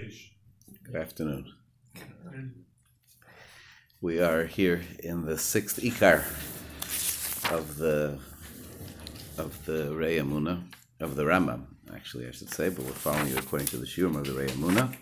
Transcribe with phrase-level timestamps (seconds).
[0.00, 1.52] Good afternoon.
[4.00, 6.24] We are here in the sixth ikar
[7.52, 8.18] of the
[9.36, 10.62] of the Rei Amuna
[11.00, 14.16] of the Rambam, actually I should say, but we're following you according to the Shurim
[14.16, 14.96] of the Rei Amuna.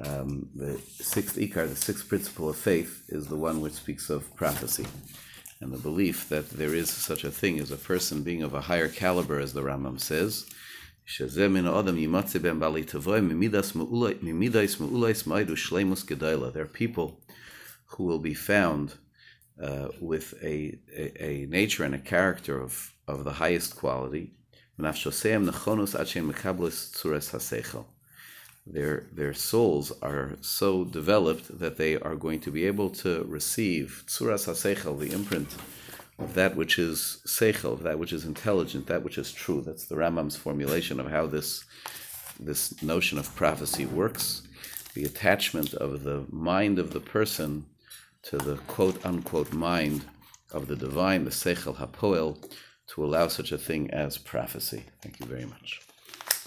[0.00, 4.34] Um, the sixth ikar, the sixth principle of faith, is the one which speaks of
[4.34, 4.86] prophecy
[5.60, 8.62] and the belief that there is such a thing as a person being of a
[8.62, 10.46] higher caliber, as the Rambam says.
[16.52, 17.20] There are people
[17.86, 18.94] who will be found
[19.62, 24.32] uh, with a, a, a, nature and a character of, of the highest quality.
[28.66, 34.04] Their, their souls are so developed that they are going to be able to receive
[34.06, 35.48] tzuras hasechel, the imprint
[36.22, 39.60] of that which is seichel, of that which is intelligent, that which is true.
[39.60, 41.64] That's the Rambam's formulation of how this
[42.40, 44.42] this notion of prophecy works.
[44.94, 47.66] The attachment of the mind of the person
[48.22, 50.04] to the quote unquote mind
[50.52, 52.38] of the divine, the seichel hapoel,
[52.88, 54.84] to allow such a thing as prophecy.
[55.02, 55.80] Thank you very much.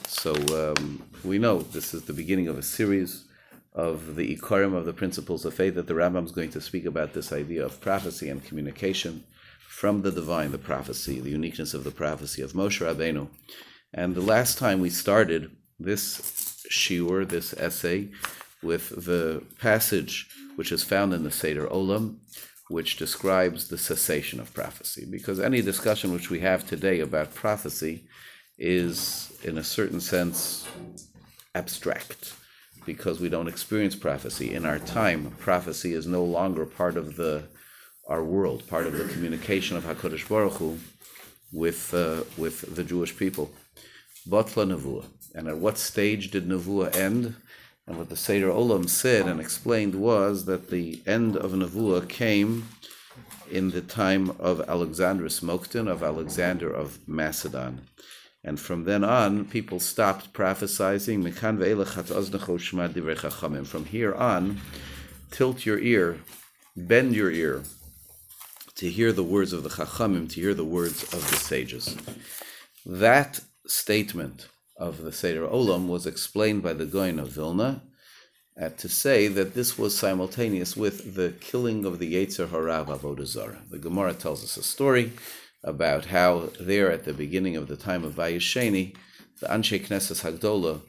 [0.08, 3.26] So um, we know this is the beginning of a series
[3.74, 6.86] of the ikarim of the principles of faith that the Rambam is going to speak
[6.86, 9.24] about this idea of prophecy and communication
[9.76, 13.28] from the divine, the prophecy, the uniqueness of the prophecy of Moshe Rabbeinu.
[13.94, 18.08] And the last time we started this shiur, this essay,
[18.64, 22.20] with the passage which is found in the Seder Olam,
[22.70, 25.06] which describes the cessation of prophecy.
[25.12, 28.08] Because any discussion which we have today about prophecy
[28.58, 30.66] is, in a certain sense,
[31.54, 32.34] abstract
[32.86, 34.54] because we don't experience prophecy.
[34.54, 37.44] In our time, prophecy is no longer part of the
[38.08, 40.78] our world, part of the communication of Hakadosh Baruch Hu
[41.52, 43.52] with uh, with the Jewish people.
[44.28, 45.06] Batla Nevuah.
[45.34, 47.36] And at what stage did Nevuah end?
[47.88, 52.68] And what the Seder Olam said and explained was that the end of Nevuah came
[53.52, 57.82] in the time of Alexandrus Moktin, of Alexander of Macedon.
[58.44, 61.32] And from then on, people stopped prophesying.
[63.66, 64.62] From here on,
[65.32, 66.20] tilt your ear,
[66.76, 67.64] bend your ear
[68.76, 71.98] to hear the words of the Chachamim, to hear the words of the sages.
[72.86, 74.48] That statement
[74.78, 77.82] of the Seder Olam was explained by the Gaon of Vilna
[78.62, 83.26] uh, to say that this was simultaneous with the killing of the Yetzer Harav Avodah
[83.26, 83.62] Zarah.
[83.70, 85.14] The Gemara tells us a story
[85.64, 88.96] about how there at the beginning of the time of Bayis Sheni,
[89.40, 90.82] the Anshe Knesset Hagdola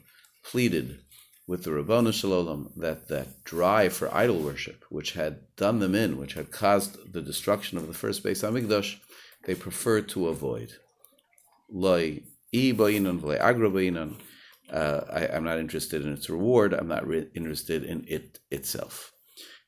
[0.43, 0.99] pleaded
[1.47, 5.95] with the Ribono Shel Olam that that drive for idol worship, which had done them
[5.95, 8.97] in, which had caused the destruction of the first Beis Hamikdash,
[9.45, 10.73] they preferred to avoid.
[11.69, 12.21] Loi
[14.69, 16.73] uh, I, am not interested in its reward.
[16.73, 19.13] I'm not re- interested in it itself.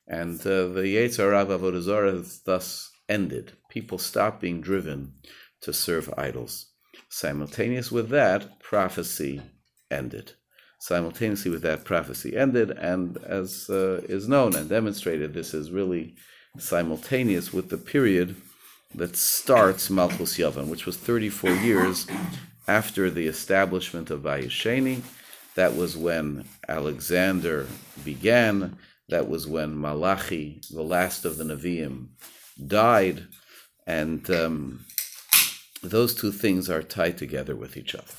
[0.08, 3.54] And uh, the Yetzer Rav Avodah Zarah thus ended.
[3.70, 5.14] People stopped being driven
[5.62, 6.72] to serve idols.
[7.10, 9.42] Simultaneous with that, prophecy
[9.90, 10.34] ended.
[10.80, 16.16] Simultaneously with that, prophecy ended, and as uh, is known and demonstrated, this is really
[16.58, 18.36] simultaneous with the period
[18.96, 22.08] that starts Malchus Yavan, which was 34 years
[22.68, 25.02] after the establishment of Bayis Sheni.
[25.56, 27.68] That was when Alexander
[28.06, 28.78] began.
[29.10, 32.08] That was when Malachi, the last of the Nevi'im,
[32.68, 33.28] died,
[33.86, 34.86] and um,
[35.84, 38.14] those two things are tied together with each other.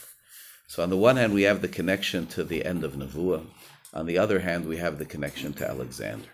[0.70, 3.44] So, on the one hand, we have the connection to the end of Nevuah.
[3.92, 6.28] On the other hand, we have the connection to Alexander.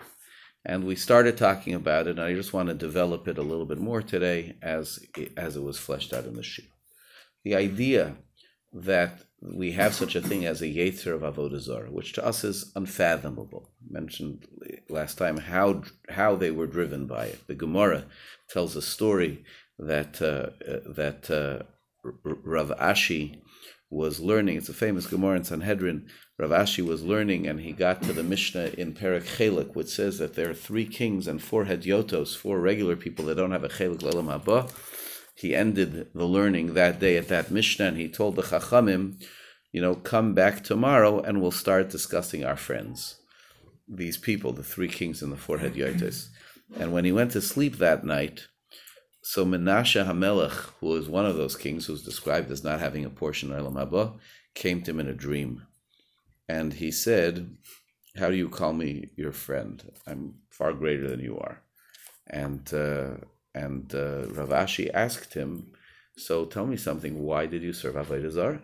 [0.62, 3.64] And we started talking about it, and I just want to develop it a little
[3.64, 4.98] bit more today as,
[5.38, 6.68] as it was fleshed out in the sheet.
[7.44, 8.16] The idea
[8.74, 12.44] that we have such a thing as a Yetzer of Avodah Zarah, which to us
[12.44, 13.70] is unfathomable.
[13.88, 14.46] I mentioned
[14.90, 17.46] last time how how they were driven by it.
[17.46, 18.04] The Gemara
[18.50, 19.46] tells a story
[19.78, 20.50] that uh,
[20.94, 21.64] that uh,
[22.22, 23.40] Rav Ashi
[23.96, 24.56] was learning.
[24.56, 26.06] It's a famous Gemara in Sanhedrin.
[26.38, 30.18] Rav Ashi was learning, and he got to the Mishnah in Perek Chelik, which says
[30.18, 33.68] that there are three kings and four hedyotos, four regular people that don't have a
[33.68, 34.70] Chelik Lelam Haba
[35.36, 39.22] he ended the learning that day at that Mishnah, and he told the Chachamim,
[39.70, 43.16] you know, come back tomorrow and we'll start discussing our friends,
[43.86, 46.28] these people, the three kings and the four hedyotes.
[46.80, 48.46] And when he went to sleep that night,
[49.28, 53.10] so Menashe Hamelech, who was one of those kings who's described as not having a
[53.10, 54.12] portion in Olam Haba,
[54.54, 55.66] came to him in a dream.
[56.48, 57.56] And he said,
[58.16, 59.82] How do you call me your friend?
[60.06, 61.60] I'm far greater than you are.
[62.28, 63.16] And uh,
[63.52, 65.72] and uh, Rav Ashi asked him,
[66.16, 68.62] So tell me something, why did you serve Avodah Zarah?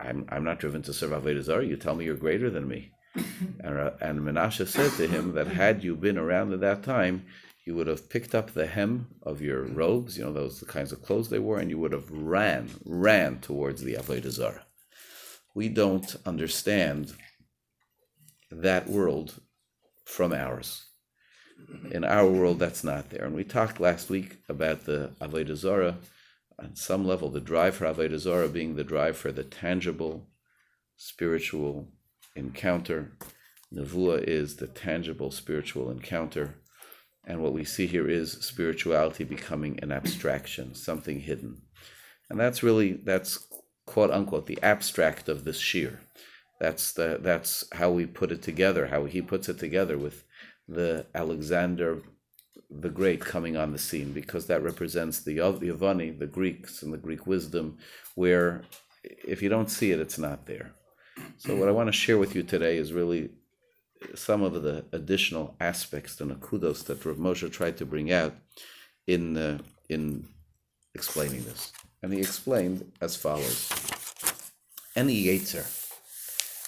[0.00, 1.66] I'm, I'm not driven to serve Avodah Zarah.
[1.66, 2.92] You tell me you're greater than me.
[3.14, 7.26] and, and Menashe said to him that had you been around at that time,
[7.64, 9.76] you would have picked up the hem of your mm.
[9.76, 12.70] robes, you know, those the kinds of clothes they wore, and you would have ran,
[12.84, 14.66] ran towards the Avodah Zarah.
[15.54, 17.12] We don't understand
[18.50, 19.40] that world
[20.04, 20.86] from ours.
[21.90, 23.24] In our world, that's not there.
[23.24, 25.98] And we talked last week about the Avodah Zarah,
[26.58, 30.28] on some level, the drive for Avodah Zarah being the drive for the tangible,
[30.96, 31.88] spiritual
[32.34, 33.12] encounter.
[33.72, 36.61] Nevuah is the tangible spiritual encounter.
[37.24, 41.62] And what we see here is spirituality becoming an abstraction, something hidden.
[42.28, 43.46] And that's really, that's
[43.86, 45.98] quote unquote the abstract of this shiur.
[46.60, 50.24] That's the that's how we put it together, how he puts it together with
[50.68, 52.02] the Alexander
[52.70, 56.98] the Great coming on the scene, because that represents the Yavani, the Greeks and the
[56.98, 57.78] Greek wisdom,
[58.14, 58.62] where
[59.04, 60.72] if you don't see it, it's not there.
[61.36, 63.30] So what I want to share with you today is really
[64.14, 68.34] some of the additional aspects, and the nakudos that Rav Moshe tried to bring out
[69.06, 69.58] in uh,
[69.88, 70.26] in
[70.94, 71.72] explaining this,
[72.02, 73.70] and he explained as follows:
[74.94, 75.66] Any yetzer,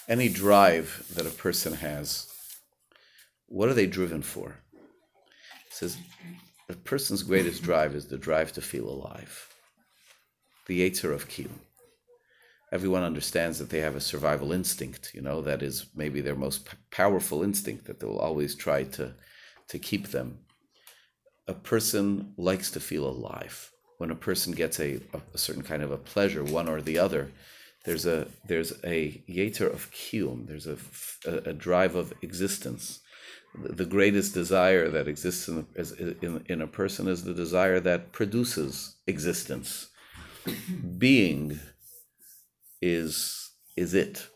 [0.09, 2.29] any drive that a person has,
[3.47, 4.57] what are they driven for?
[4.73, 5.97] He says
[6.69, 9.49] a person's greatest drive is the drive to feel alive,
[10.67, 11.59] the yetzer of kiyum
[12.75, 16.67] everyone understands that they have a survival instinct, you know, that is maybe their most
[16.67, 19.15] p- powerful instinct that they'll always try to,
[19.69, 20.39] to keep them.
[21.47, 23.71] A person likes to feel alive.
[23.99, 24.99] When a person gets a,
[25.33, 27.31] a certain kind of a pleasure, one or the other,
[27.85, 30.49] there's a there's a yetzer of kiyum.
[30.49, 30.79] There's a,
[31.27, 33.01] a, a drive of existence.
[33.57, 35.65] The, greatest desire that exists in,
[36.23, 39.91] in, in a person is the desire that produces existence.
[40.99, 41.61] Being
[42.85, 44.29] is is it.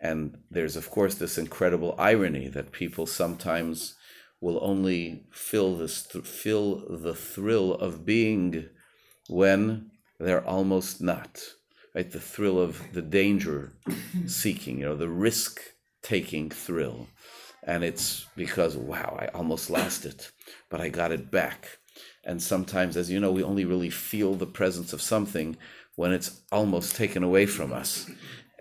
[0.00, 3.94] And there's of course this incredible irony that people sometimes
[4.40, 8.68] will only feel this feel the thrill of being
[9.28, 11.42] when they're almost not
[11.94, 12.10] right?
[12.10, 13.72] The thrill of the danger
[14.26, 15.60] seeking you know the risk
[16.02, 17.08] taking thrill.
[17.62, 20.32] And it's because wow i almost lost it
[20.70, 21.78] but i got it back.
[22.24, 25.58] And sometimes as you know we only really feel the presence of something
[26.00, 28.10] when it's almost taken away from us,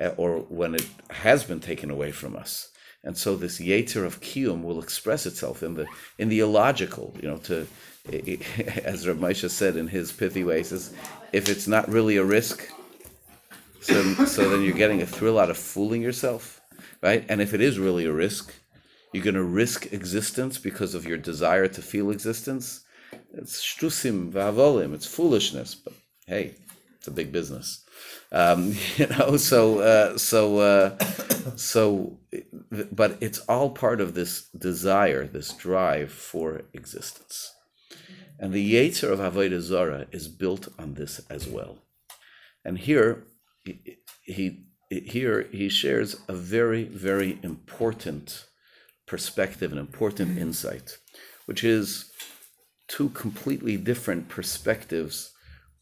[0.01, 2.69] uh, or when it has been taken away from us.
[3.01, 5.86] And so this yetzer of kiyum will express itself in the
[6.18, 7.65] in the illogical, you know, to
[8.91, 10.94] as Rav Moshe said in his pithy way, he says,
[11.31, 12.69] if it's not really a risk,
[13.81, 13.95] so,
[14.25, 16.59] so then you're getting a thrill out of fooling yourself,
[17.01, 17.24] right?
[17.30, 18.53] And if it is really a risk,
[19.13, 22.81] you're going to risk existence because of your desire to feel existence.
[23.33, 25.94] It's shtusim va'avolim, it's foolishness, but
[26.25, 26.56] hey,
[26.99, 27.85] it's a big business.
[28.31, 30.97] Um, you know, so uh, so uh,
[31.55, 32.19] so,
[32.91, 37.53] but it's all part of this desire, this drive for existence,
[38.37, 41.79] and the yetzer of avodah zara is built on this as well.
[42.65, 43.23] And here,
[43.63, 48.45] he, he here he shares a very very important
[49.07, 50.97] perspective, an important insight,
[51.45, 52.11] which is
[52.89, 55.31] two completely different perspectives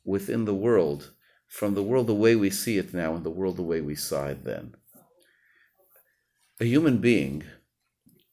[0.07, 1.12] within the world
[1.48, 3.95] from the world the way we see it now and the world the way we
[3.95, 4.75] saw it then.
[6.59, 7.44] A human being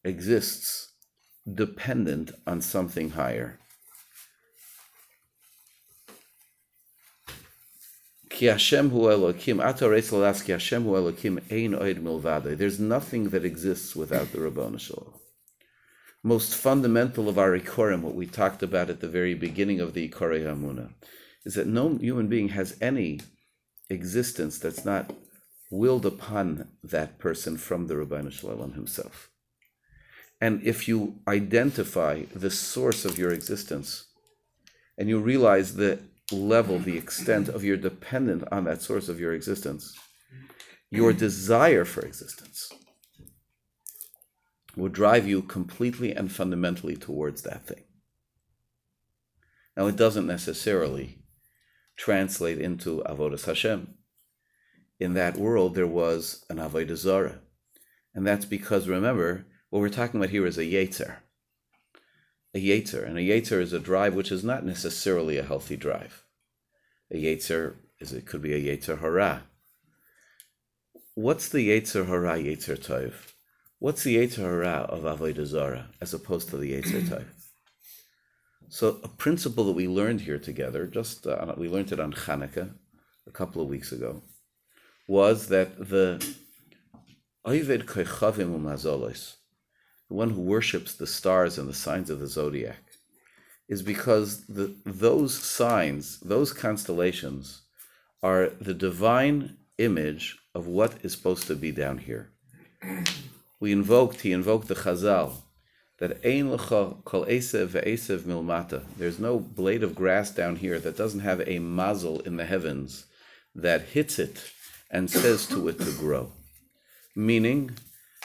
[0.03, 0.93] exists
[1.53, 3.59] dependent on something higher.
[12.57, 14.79] There's nothing that exists without the Rabboni.
[16.23, 20.09] Most fundamental of our Ikorim, what we talked about at the very beginning of the
[20.09, 20.89] Ikorei Hamuna,
[21.45, 23.21] is that no human being has any
[23.91, 25.13] existence that's not
[25.71, 29.31] willed upon that person from the Ribono Shel Olam himself.
[30.41, 34.07] And if you identify the source of your existence
[34.99, 36.01] and you realize the
[36.33, 39.97] level, the extent of your dependence on that source of your existence,
[40.91, 42.71] your desire for existence
[44.77, 47.85] will drive you completely and fundamentally towards that thing.
[49.77, 51.24] Now, it doesn't necessarily
[51.97, 53.95] translate into Avodas Hashem.
[55.01, 57.41] In that world, there was an Avodah Zarah.
[58.15, 61.17] And that's because, remember, what we're talking about here is a Yetzer.
[62.55, 63.07] A Yetzer.
[63.07, 66.25] And a Yetzer is a drive which is not necessarily a healthy drive.
[67.11, 69.45] A Yetzer is, it could be a Yetzer Hara.
[71.15, 73.15] What's the Yetzer Hara, Yetzer Tov?
[73.79, 77.25] What's the Yetzer Hara of Avodah Zarah as opposed to the Yetzer Tov?
[78.69, 82.75] So a principle that we learned here together, just uh, we learned it on Hanukkah
[83.27, 84.23] a couple of weeks ago,
[85.07, 86.25] was that the
[87.47, 89.37] Oived Koichavim Umazolos,
[90.09, 92.83] the one who worships the stars and the signs of the zodiac,
[93.69, 97.63] is because the, those signs, those constellations,
[98.23, 102.31] are the divine image of what is supposed to be down here.
[103.61, 105.44] We invoked, he invoked the Chazal,
[105.99, 107.71] that Ein Kol Esev
[108.23, 108.83] Milmata.
[108.97, 113.07] There's no blade of grass down here that doesn't have a mazel in the heavens
[113.55, 114.51] that hits it
[114.91, 116.33] and says to it to grow.
[117.15, 117.71] Meaning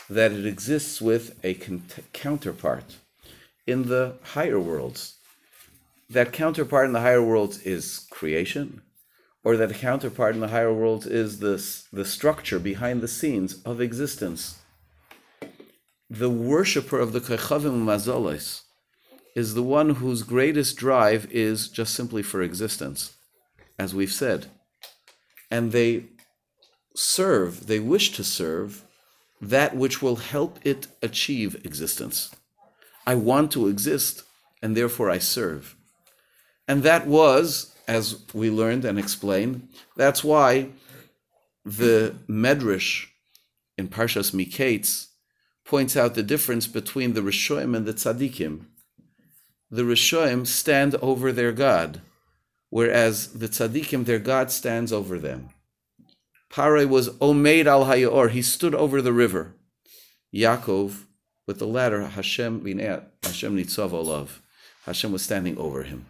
[0.10, 1.54] that it exists with a
[2.14, 2.98] counterpart
[3.68, 5.16] in the higher worlds.
[6.10, 8.82] That counterpart in the higher worlds is creation,
[9.44, 13.80] or that counterpart in the higher worlds is the, the structure behind the scenes of
[13.80, 14.59] existence
[16.10, 18.64] the worshipper of the Kechavim Mazolis
[19.36, 23.16] is the one whose greatest drive is just simply for existence,
[23.78, 24.48] as we've said.
[25.52, 26.06] And they
[26.96, 28.84] serve, they wish to serve
[29.40, 32.36] that which will help it achieve existence.
[33.06, 34.24] I want to exist,
[34.62, 35.76] and therefore I serve.
[36.68, 40.70] And that was, as we learned and explained, that's why
[41.64, 43.06] the Medrash
[43.78, 45.09] in Parshas Miketz
[45.70, 48.66] points out the difference between the Rishoim and the Tzaddikim.
[49.70, 52.02] The Rishoim stand over their God,
[52.72, 55.50] whereas the Tzaddikim, their God stands over them.
[56.50, 59.54] Pare was Omeid al Hayor, he stood over the river.
[60.34, 61.06] Yaakov,
[61.46, 64.42] with the ladder, Hashem Hashem Nitzav Olav.
[64.88, 66.08] Hashem was standing over him.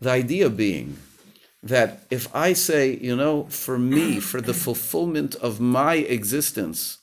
[0.00, 0.96] The idea being
[1.60, 6.99] that if I say, you know, for me, for the fulfillment of my existence,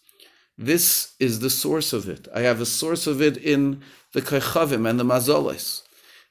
[0.57, 2.27] this is the source of it.
[2.33, 3.81] I have a source of it in
[4.13, 5.83] the Kaychavim and the Mazoles.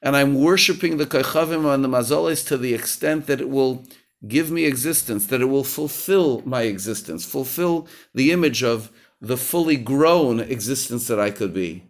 [0.02, 3.85] And I'm worshiping the Kaychavim and the Mazoles to the extent that it will
[4.26, 8.90] give me existence, that it will fulfill my existence, fulfill the image of
[9.21, 11.85] the fully grown existence that I could be.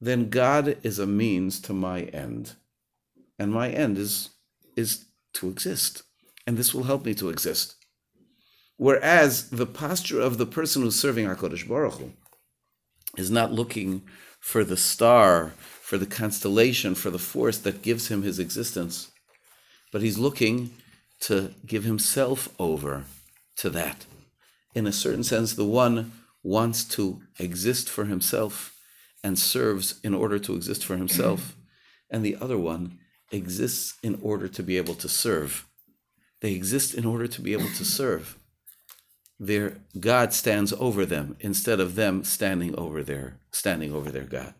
[0.00, 2.56] Then God is a means to my end.
[3.38, 4.30] And my end is,
[4.76, 5.04] is
[5.34, 6.02] to exist.
[6.46, 7.76] And this will help me to exist.
[8.76, 12.12] Whereas the posture of the person who's serving HaKadosh Baruch Hu
[13.16, 14.02] is not looking
[14.40, 19.12] for the star, for the constellation, for the force that gives him his existence,
[19.92, 20.70] but he's looking
[21.20, 23.04] to give himself over
[23.56, 24.06] to that.
[24.74, 26.12] In a certain sense, the one
[26.42, 28.74] wants to exist for himself
[29.22, 31.54] and serves in order to exist for himself,
[32.10, 32.98] and the other one
[33.30, 35.66] exists in order to be able to serve.
[36.40, 38.36] They exist in order to be able to serve
[39.42, 44.54] their God stands over them instead of them standing over their standing over their God.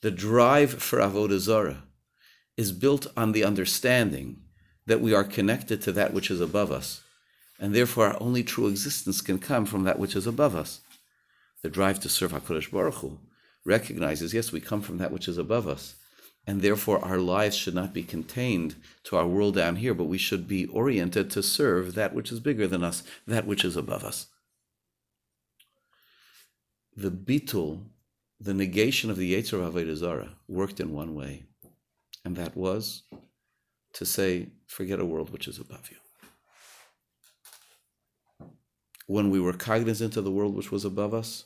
[0.00, 1.82] The drive for avodah zarah
[2.56, 4.40] is built on the understanding
[4.86, 7.02] that we are connected to that which is above us,
[7.58, 10.80] and therefore our only true existence can come from that which is above us.
[11.62, 13.18] The drive to serve Hakadosh Baruch Hu
[13.66, 15.96] recognizes, yes, we come from that which is above us,
[16.46, 20.18] and therefore our lives should not be contained to our world down here, but we
[20.18, 24.04] should be oriented to serve that which is bigger than us, that which is above
[24.04, 24.26] us.
[26.96, 27.84] The bitul,
[28.40, 31.44] the negation of the Yetzer Avodah worked in one way,
[32.24, 33.02] and that was
[33.92, 35.96] to say, forget a world which is above you.
[39.06, 41.44] When we were cognizant of the world which was above us,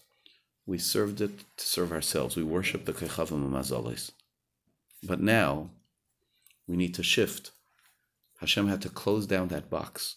[0.66, 2.36] we served it to serve ourselves.
[2.36, 4.12] We worshiped the Kechavim Mazalis.
[5.06, 5.70] But now
[6.66, 7.52] we need to shift.
[8.40, 10.16] Hashem had to close down that box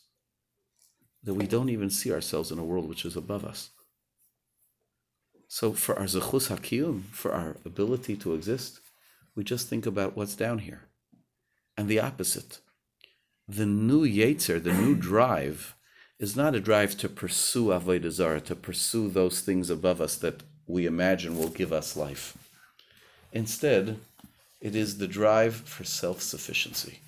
[1.23, 3.71] that we don't even see ourselves in a world which is above us.
[5.47, 8.79] So for our zechus hakiyum, for our ability to exist,
[9.35, 10.83] we just think about what's down here.
[11.77, 12.59] And the opposite.
[13.47, 15.75] The new Yetzer, the new drive,
[16.19, 20.43] is not a drive to pursue Avodah Zarah, to pursue those things above us that
[20.65, 22.37] we imagine will give us life.
[23.31, 23.99] Instead,
[24.59, 26.99] it is the drive for self sufficiency.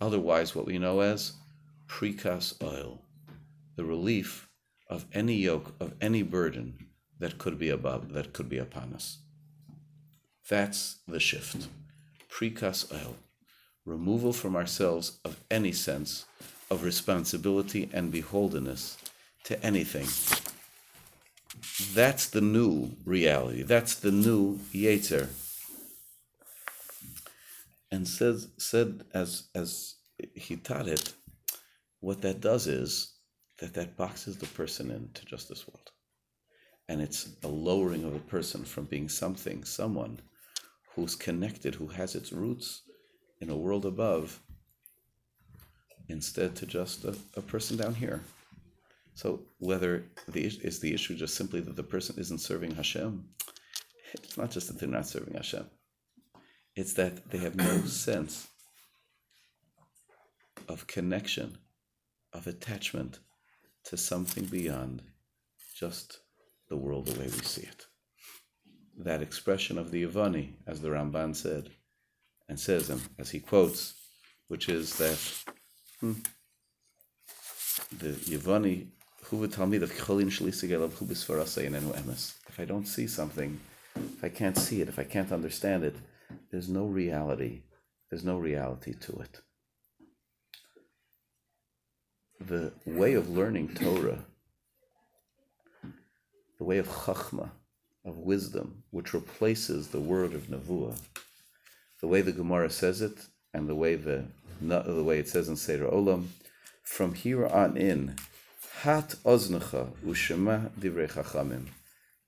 [0.00, 1.32] Otherwise, what we know as
[1.88, 3.02] prikas ol,
[3.76, 4.48] the relief
[4.88, 6.86] of any yoke, of any burden
[7.18, 9.18] that could be above, that could be upon us.
[10.48, 11.68] That's the shift.
[12.30, 13.16] Precast oil,
[13.84, 16.26] removal from ourselves of any sense
[16.70, 18.96] of responsibility and beholdenness
[19.44, 20.06] to anything.
[21.94, 23.62] That's the new reality.
[23.62, 25.28] That's the new Yetzer
[27.96, 29.94] and says said as as
[30.34, 31.14] he taught it,
[32.00, 33.14] what that does is
[33.58, 35.90] that that boxes the person into just this world,
[36.88, 40.20] and it's a lowering of a person from being something, someone
[40.94, 42.82] who's connected, who has its roots
[43.40, 44.40] in a world above,
[46.08, 48.20] instead to just a, a person down here.
[49.14, 53.24] So whether the is the issue just simply that the person isn't serving Hashem,
[54.12, 55.64] it's not just that they're not serving Hashem.
[56.76, 58.48] It's that they have no sense
[60.68, 61.58] of connection,
[62.32, 63.18] of attachment
[63.84, 65.02] to something beyond
[65.74, 66.18] just
[66.68, 67.86] the world the way we see it.
[68.98, 71.70] That expression of the Yavani, as the Ramban said,
[72.48, 73.94] and says, and as he quotes,
[74.48, 75.18] which is that
[76.00, 76.12] hmm,
[77.98, 78.88] the Yavani,
[79.24, 79.90] who would tell me that
[82.48, 83.60] if I don't see something,
[83.96, 85.96] if I can't see it, if I can't understand it,
[86.50, 87.62] there's no reality.
[88.10, 89.40] There's no reality to it.
[92.40, 94.24] The way of learning Torah,
[96.58, 97.50] the way of chachma,
[98.04, 100.98] of wisdom, which replaces the word of nevuah,
[102.00, 103.18] the way the Gemara says it,
[103.52, 104.26] and the way the
[104.60, 106.28] the way it says in Seder Olam,
[106.82, 108.16] from here on in,
[108.80, 111.66] hat oznecha ushema divrei chachamim.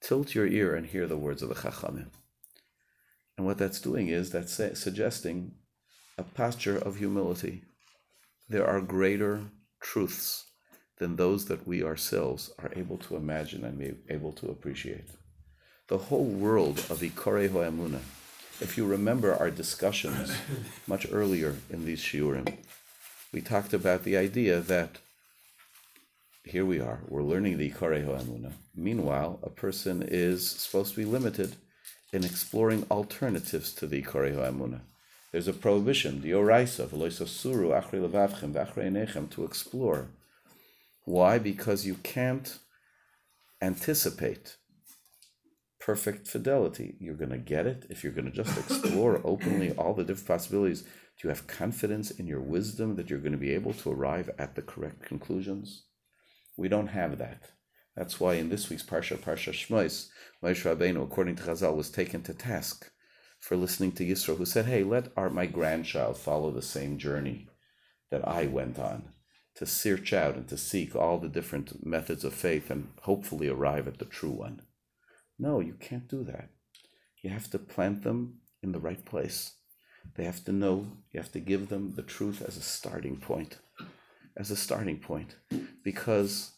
[0.01, 2.09] Tilt your ear and hear the words of the chachamim.
[3.39, 5.53] And what that's doing is that's suggesting
[6.19, 7.63] a posture of humility.
[8.49, 9.45] There are greater
[9.81, 10.45] truths
[10.99, 15.11] than those that we ourselves are able to imagine and be able to appreciate.
[15.87, 18.01] The whole world of Ikore Ho'amuna,
[18.61, 20.33] if you remember our discussions
[20.89, 22.57] much earlier in these shiurim,
[23.33, 24.99] we talked about the idea that
[26.43, 28.51] here we are, we're learning the Ikare Ho'amuna.
[28.75, 31.55] Meanwhile, a person is supposed to be limited
[32.13, 34.81] in exploring alternatives to the Ikare Ho'amuna.
[35.33, 40.09] There's a prohibition, the Oraisa, Suru, Achri Levavchem, V'Achrei Nechem, to explore.
[41.05, 41.39] Why?
[41.39, 42.59] Because you can't
[43.61, 44.57] anticipate
[45.81, 46.97] perfect fidelity.
[46.99, 50.29] You're going to get it if you're going to just explore openly all the different
[50.29, 50.83] possibilities.
[50.83, 54.31] Do you have confidence in your wisdom that you're going to be able to arrive
[54.39, 55.85] at the correct conclusions?
[56.57, 57.51] We don't have that.
[57.99, 60.09] That's why in this week's Parsha, Parsha Shmois,
[60.41, 62.93] Moshe Rabbeinu, according to Chazal, was taken to task
[63.41, 67.49] for listening to Yisro, who said, "Hey, let our my grandchild follow the same journey
[68.13, 69.15] that I went on."
[69.57, 73.89] To search out and to seek all the different methods of faith and hopefully arrive
[73.89, 74.63] at the true one.
[75.37, 76.51] No, you can't do that.
[77.21, 79.57] You have to plant them in the right place.
[80.15, 83.59] They have to know, you have to give them the truth as a starting point.
[84.37, 85.35] As a starting point.
[85.83, 86.53] Because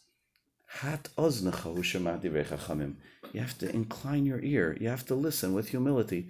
[0.79, 1.09] hat
[3.33, 4.77] you have to incline your ear.
[4.79, 6.29] You have to listen with humility.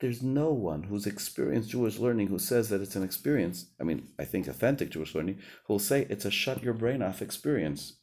[0.00, 3.66] There's no one who's experienced Jewish learning who says that it's an experience.
[3.80, 7.02] I mean, I think authentic Jewish learning who will say it's a shut your brain
[7.02, 7.94] off experience.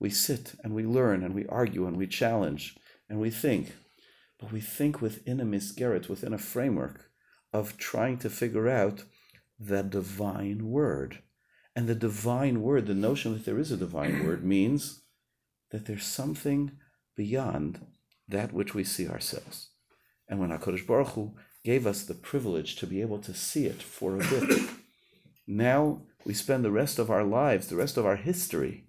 [0.00, 2.76] We sit and we learn and we argue and we challenge
[3.08, 3.74] and we think,
[4.40, 7.10] but we think within a misgarret, within a framework
[7.52, 9.04] of trying to figure out
[9.58, 11.22] the divine word.
[11.76, 15.03] And the divine word, the notion that there is a divine word, means
[15.74, 16.70] that there's something
[17.16, 17.84] beyond
[18.28, 19.70] that which we see ourselves.
[20.28, 21.34] And when HaKadosh Baruch Hu
[21.64, 24.68] gave us the privilege to be able to see it for a bit,
[25.48, 28.84] now we spend the rest of our lives, the rest of our history,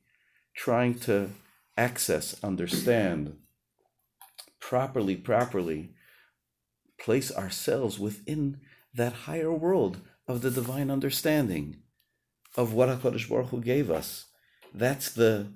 [0.55, 1.31] trying to
[1.75, 3.35] access, understand,
[4.59, 5.89] properly, properly
[6.99, 8.59] place ourselves within
[8.93, 11.77] that higher world of the divine understanding
[12.55, 14.25] of what HaKadosh Baruch Hu gave us.
[14.71, 15.47] That's the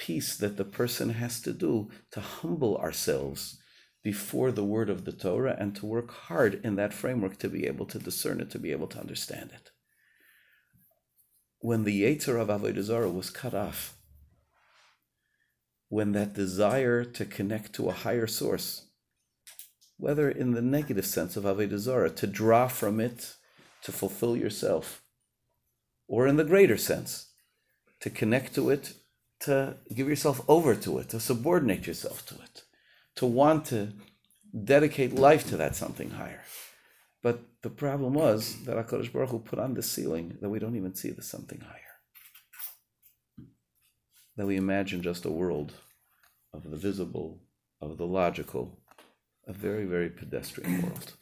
[0.00, 3.58] piece that the person has to do to humble ourselves
[4.02, 7.66] before the word of the Torah and to work hard in that framework to be
[7.66, 9.70] able to discern it, to be able to understand it.
[11.58, 13.98] When the Yetzer of Avodah Zarah was cut off,
[15.90, 18.86] when that desire to connect to a higher source,
[19.98, 23.34] whether in the negative sense of Avodah Zarah, to draw from it
[23.82, 25.02] to fulfill yourself,
[26.08, 27.32] or in the greater sense,
[28.00, 28.94] to connect to it,
[29.40, 32.62] to give yourself over to it, to subordinate yourself to it,
[33.16, 33.92] to want to
[34.64, 36.42] dedicate life to that something higher.
[37.22, 40.76] But the problem was that HaKadosh Baruch Hu put on the ceiling that we don't
[40.76, 41.90] even see the something higher
[44.40, 45.74] that we imagine just a world
[46.54, 47.42] of the visible,
[47.82, 48.78] of the logical,
[49.46, 51.12] a very, very pedestrian world,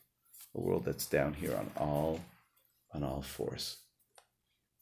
[0.55, 2.21] a world that's down here on all,
[2.95, 3.79] on all fours.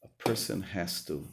[0.05, 1.27] A person has to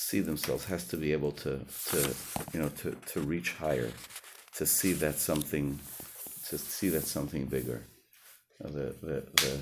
[0.00, 1.60] see themselves, has to be able to,
[1.90, 2.14] to
[2.52, 3.90] you know, to, to reach higher,
[4.56, 5.78] to see that something,
[6.48, 7.86] to see that something bigger.
[8.64, 9.60] Uh, the, the, the,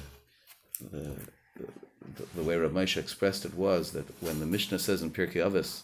[0.92, 1.16] the,
[2.16, 5.44] the, the way Rav Moshe expressed it was that when the Mishnah says in Pirkei
[5.46, 5.83] Avos,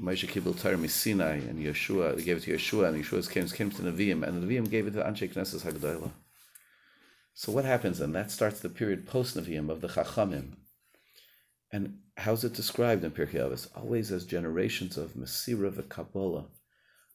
[0.00, 3.70] Moshe Kibbel Torah Sinai and Yeshua, they gave it to Yeshua, and Yeshua's came, came
[3.70, 6.12] to Nevi'im, and the Nevi'im gave it to Anshe Knesset Hagdolah.
[7.34, 8.12] So what happens then?
[8.12, 10.52] That starts the period post Nevi'im of the Chachamim.
[11.72, 13.68] And how's it described in Pirkei Avos?
[13.76, 16.46] Always as generations of Mesira v'Kabbalah,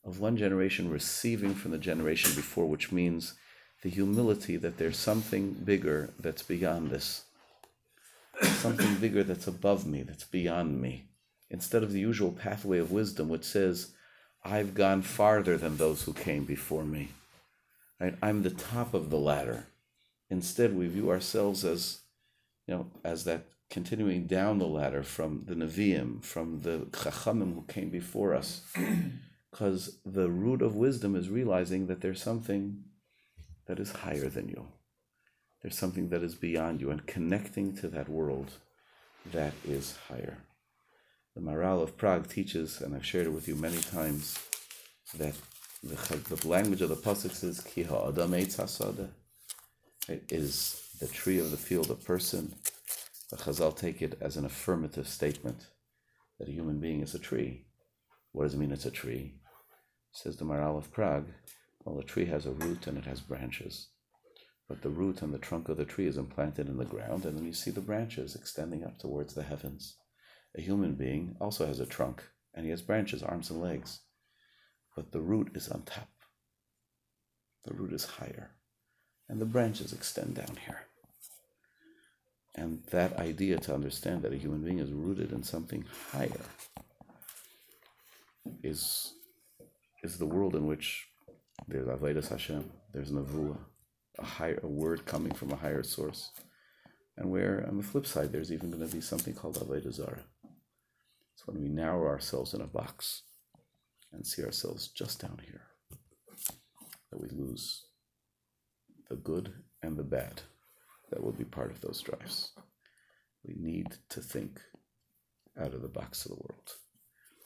[0.04, 3.34] of one generation receiving from the generation before, which means
[3.82, 7.24] the humility that there's something bigger that's beyond this,
[8.42, 11.04] something bigger that's above me, that's beyond me.
[11.50, 13.92] Instead of the usual pathway of wisdom, which says,
[14.44, 17.10] I've gone farther than those who came before me.
[18.00, 18.16] Right?
[18.22, 19.66] I'm the top of the ladder.
[20.30, 22.00] Instead, we view ourselves as,
[22.66, 27.64] you know, as that continuing down the ladder from the Nevi'im, from the Chachamim who
[27.68, 28.62] came before us.
[29.50, 32.84] Because the root of wisdom is realizing that there's something
[33.66, 34.66] that is higher than you.
[35.62, 38.50] There's something that is beyond you and connecting to that world
[39.32, 40.38] that is higher.
[41.34, 44.38] The Maharal of Prague teaches, and I've shared it with you many times,
[45.16, 45.34] that
[45.82, 45.96] the,
[46.34, 49.08] the language of the Pasuk is Ki ha'adam eitz hasada.
[50.08, 52.54] It is the tree of the field a person.
[53.30, 55.66] The Chazal take it as an affirmative statement
[56.38, 57.66] that a human being is a tree.
[58.32, 59.40] What does it mean it's a tree?
[60.12, 61.26] Says the Maharal of Prague,
[61.84, 63.88] well, a tree has a root and it has branches.
[64.68, 67.38] But the root and the trunk of the tree is implanted in the ground, and
[67.38, 69.96] then you see the branches extending up towards the heavens.
[70.56, 74.00] A human being also has a trunk, and he has branches, arms, and legs.
[74.96, 76.08] But the root is on top.
[77.64, 78.56] The root is higher,
[79.28, 80.86] and the branches extend down here.
[82.56, 86.46] And that idea to understand that a human being is rooted in something higher
[88.62, 89.12] is,
[90.02, 91.06] is the world in which
[91.68, 93.58] there's Avodas Hashem, there's Nevuah,
[94.18, 96.30] a higher a word coming from a higher source.
[97.18, 100.24] And where on the flip side there's even going to be something called Avodah Zarah.
[101.34, 103.22] It's when we narrow ourselves in a box
[104.12, 105.62] and see ourselves just down here
[107.10, 107.84] that we lose
[109.10, 110.42] the good and the bad
[111.10, 112.52] that will be part of those drives.
[113.44, 114.60] We need to think
[115.60, 116.72] out of the box of the world.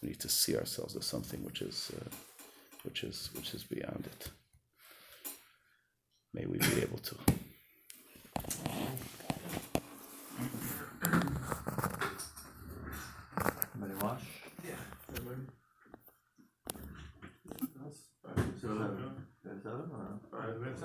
[0.02, 2.08] We need to see ourselves as something which is, uh,
[2.84, 4.30] which is, which is beyond it.
[6.32, 7.16] May we be able to.
[13.74, 14.22] Anybody wash?
[14.64, 14.74] Yeah.
[18.60, 18.68] So,
[19.42, 20.20] there's seven or?
[20.30, 20.82] Five minutes,